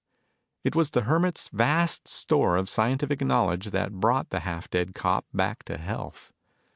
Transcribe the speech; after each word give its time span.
It 0.63 0.75
was 0.75 0.89
the 0.89 1.01
Hermit's 1.01 1.49
vast 1.49 2.07
store 2.07 2.57
of 2.57 2.69
scientific 2.71 3.21
knowledge 3.23 3.67
that 3.67 3.91
brought 3.99 4.31
the 4.31 4.39
half 4.39 4.67
dead 4.67 4.95
cop 4.95 5.27
back 5.31 5.63
to 5.65 5.77
health. 5.77 6.33